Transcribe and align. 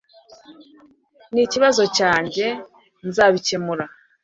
Ni 1.31 1.41
ikibazo 1.45 1.83
cyanjye. 1.97 2.45
Nzabikemura. 3.07 3.85